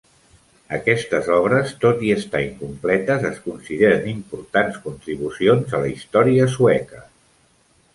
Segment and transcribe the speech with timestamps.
[0.77, 7.09] Aquestes obres, tot i estar incompletes, es consideren importants contribucions a la història sueca.